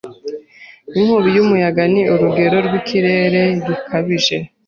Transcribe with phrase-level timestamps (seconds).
[0.99, 4.37] Inkubi y'umuyaga ni urugero rw'ikirere gikabije.